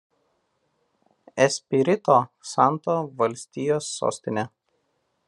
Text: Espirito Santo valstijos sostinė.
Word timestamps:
Espirito 1.45 2.17
Santo 2.53 2.97
valstijos 3.21 3.93
sostinė. 3.99 4.49